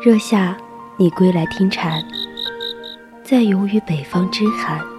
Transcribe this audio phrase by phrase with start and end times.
[0.00, 0.56] 热夏
[0.96, 2.00] 你归来听蝉。
[3.24, 4.97] 在游于北方之寒。